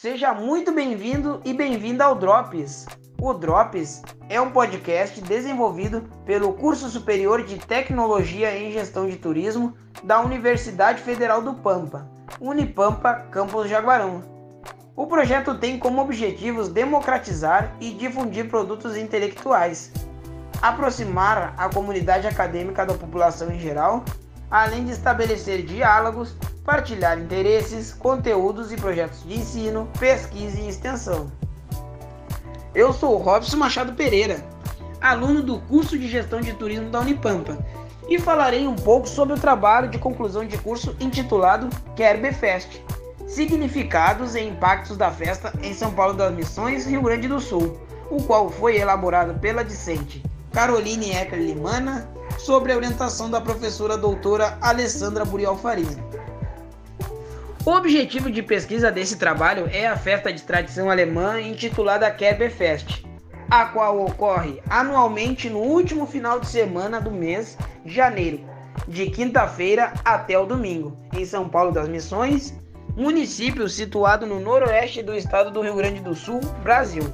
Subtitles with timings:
[0.00, 2.86] Seja muito bem-vindo e bem-vinda ao Drops.
[3.20, 9.76] O Drops é um podcast desenvolvido pelo Curso Superior de Tecnologia em Gestão de Turismo
[10.02, 12.10] da Universidade Federal do Pampa,
[12.40, 14.24] Unipampa, Campus Jaguarão.
[14.96, 19.92] O projeto tem como objetivos democratizar e difundir produtos intelectuais,
[20.62, 24.02] aproximar a comunidade acadêmica da população em geral,
[24.50, 26.34] além de estabelecer diálogos
[26.70, 31.26] partilhar interesses, conteúdos e projetos de ensino, pesquisa e extensão.
[32.72, 34.40] Eu sou Robson Machado Pereira,
[35.00, 37.58] aluno do curso de Gestão de Turismo da Unipampa,
[38.08, 42.80] e falarei um pouco sobre o trabalho de conclusão de curso intitulado Kerbefest,
[43.26, 48.22] Significados e Impactos da Festa em São Paulo das Missões, Rio Grande do Sul, o
[48.22, 52.08] qual foi elaborado pela discente Caroline Ecker Limana,
[52.38, 56.09] sobre a orientação da professora doutora Alessandra Burial Faria.
[57.64, 63.04] O objetivo de pesquisa desse trabalho é a festa de tradição alemã intitulada Kerberfest,
[63.50, 68.40] a qual ocorre anualmente no último final de semana do mês de janeiro,
[68.88, 72.58] de quinta-feira até o domingo, em São Paulo das Missões,
[72.96, 77.12] município situado no noroeste do estado do Rio Grande do Sul, Brasil.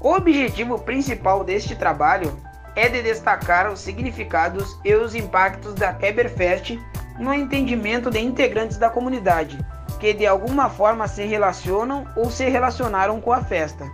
[0.00, 2.36] O objetivo principal deste trabalho
[2.74, 6.80] é de destacar os significados e os impactos da Kerberfest
[7.20, 9.58] no entendimento de integrantes da comunidade,
[10.00, 13.86] que de alguma forma se relacionam ou se relacionaram com a festa.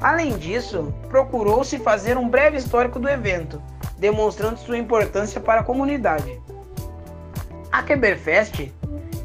[0.00, 3.62] Além disso, procurou-se fazer um breve histórico do evento,
[3.98, 6.40] demonstrando sua importância para a comunidade.
[7.70, 8.72] A Oktoberfest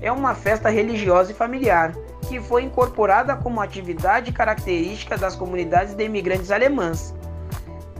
[0.02, 1.94] é uma festa religiosa e familiar
[2.28, 7.16] que foi incorporada como atividade característica das comunidades de imigrantes alemãs,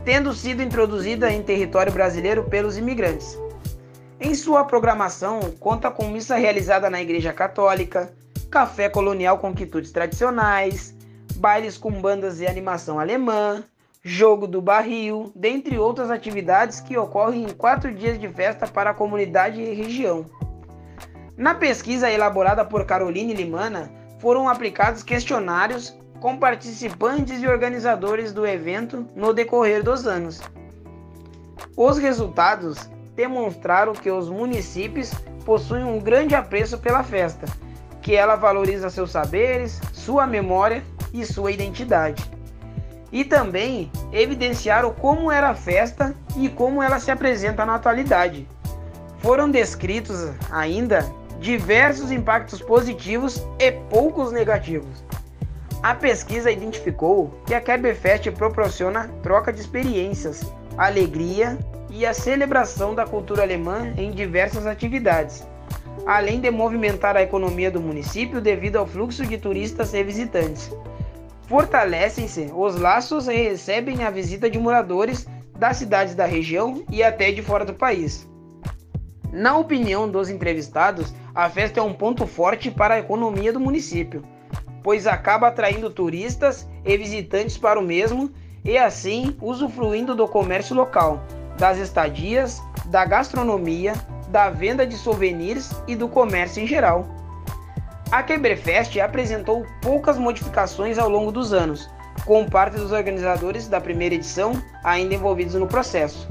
[0.04, 3.38] tendo sido introduzida em território brasileiro pelos imigrantes.
[4.20, 8.12] Em sua programação, conta com missa realizada na Igreja Católica,
[8.50, 10.92] café colonial com quitutes tradicionais,
[11.36, 13.62] bailes com bandas e animação alemã,
[14.02, 18.94] jogo do barril, dentre outras atividades que ocorrem em quatro dias de festa para a
[18.94, 20.26] comunidade e região.
[21.36, 23.88] Na pesquisa elaborada por Caroline Limana,
[24.18, 30.40] foram aplicados questionários com participantes e organizadores do evento no decorrer dos anos.
[31.76, 35.12] Os resultados demonstraram que os municípios
[35.44, 37.46] possuem um grande apreço pela festa,
[38.00, 42.22] que ela valoriza seus saberes, sua memória e sua identidade.
[43.10, 48.46] E também evidenciaram como era a festa e como ela se apresenta na atualidade.
[49.18, 51.04] Foram descritos ainda
[51.40, 55.04] diversos impactos positivos e poucos negativos.
[55.82, 60.40] A pesquisa identificou que a Kerbefest proporciona troca de experiências,
[60.76, 61.58] alegria
[61.90, 65.46] e a celebração da cultura alemã em diversas atividades,
[66.06, 70.70] além de movimentar a economia do município devido ao fluxo de turistas e visitantes.
[71.46, 75.26] Fortalecem-se os laços e recebem a visita de moradores
[75.58, 78.28] das cidades da região e até de fora do país.
[79.32, 84.22] Na opinião dos entrevistados, a festa é um ponto forte para a economia do município,
[84.82, 88.30] pois acaba atraindo turistas e visitantes para o mesmo
[88.64, 91.22] e assim usufruindo do comércio local,
[91.58, 93.94] das estadias, da gastronomia,
[94.28, 97.06] da venda de souvenirs e do comércio em geral.
[98.10, 101.90] A Kebrefest apresentou poucas modificações ao longo dos anos,
[102.24, 104.52] com parte dos organizadores da primeira edição
[104.82, 106.28] ainda envolvidos no processo.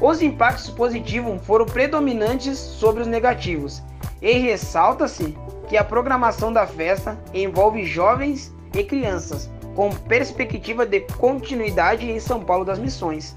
[0.00, 3.82] Os impactos positivos foram predominantes sobre os negativos,
[4.20, 5.36] e ressalta-se
[5.68, 12.40] que a programação da festa envolve jovens e crianças, com perspectiva de continuidade em São
[12.40, 13.36] Paulo das Missões.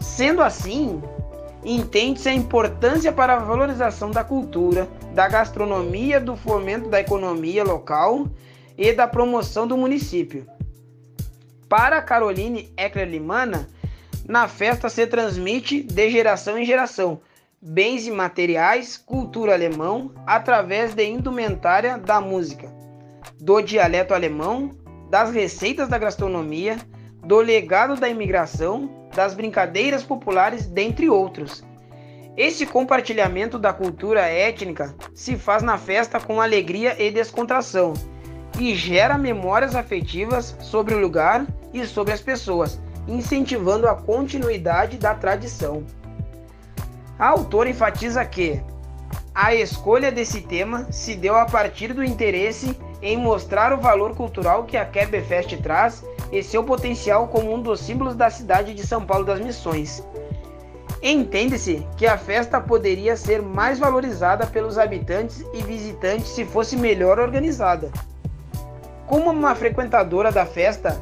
[0.00, 1.02] Sendo assim,
[1.64, 8.26] entende-se a importância para a valorização da cultura, da gastronomia, do fomento da economia local
[8.76, 10.46] e da promoção do município.
[11.68, 13.68] Para Caroline Eckler Limana,
[14.26, 17.20] na festa se transmite de geração em geração
[17.62, 22.72] bens e materiais, cultura alemão, através de indumentária da música,
[23.38, 24.70] do dialeto alemão,
[25.10, 26.78] das receitas da gastronomia,
[27.22, 31.64] do legado da imigração, das brincadeiras populares, dentre outros.
[32.36, 37.94] Esse compartilhamento da cultura étnica se faz na festa com alegria e descontração
[38.58, 45.14] e gera memórias afetivas sobre o lugar e sobre as pessoas, incentivando a continuidade da
[45.14, 45.84] tradição.
[47.18, 48.62] A autora enfatiza que
[49.34, 54.64] a escolha desse tema se deu a partir do interesse em mostrar o valor cultural
[54.64, 59.04] que a Kerbefest traz e seu potencial como um dos símbolos da cidade de São
[59.04, 60.04] Paulo das Missões.
[61.02, 67.18] Entende-se que a festa poderia ser mais valorizada pelos habitantes e visitantes se fosse melhor
[67.18, 67.90] organizada.
[69.06, 71.00] Como uma frequentadora da festa,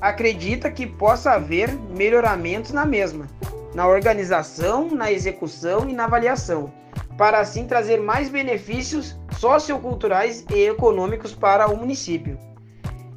[0.00, 3.26] acredita que possa haver melhoramentos na mesma,
[3.74, 6.72] na organização, na execução e na avaliação,
[7.18, 12.38] para assim trazer mais benefícios socioculturais e econômicos para o município.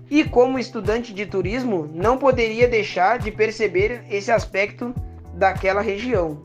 [0.09, 4.93] E como estudante de turismo, não poderia deixar de perceber esse aspecto
[5.33, 6.39] daquela região.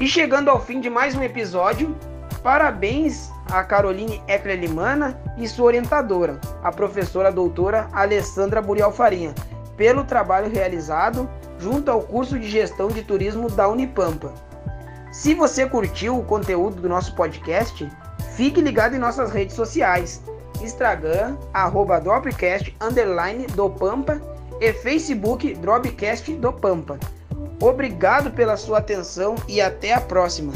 [0.00, 1.94] E chegando ao fim de mais um episódio,
[2.42, 9.34] parabéns a Caroline Eckler Limana e sua orientadora, a professora doutora Alessandra Burial Farinha,
[9.76, 14.32] pelo trabalho realizado junto ao curso de gestão de turismo da Unipampa.
[15.12, 17.88] Se você curtiu o conteúdo do nosso podcast,
[18.36, 20.22] fique ligado em nossas redes sociais.
[20.62, 24.20] Instagram, arroba Dropcast, underline do Pampa
[24.60, 26.98] e Facebook Dropcast do Pampa.
[27.60, 30.52] Obrigado pela sua atenção e até a próxima.